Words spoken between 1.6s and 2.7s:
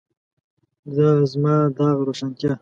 داغ روښانتیا.